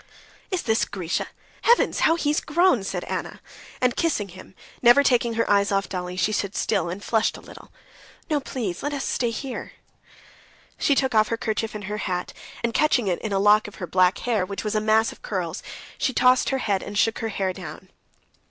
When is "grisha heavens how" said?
0.83-2.15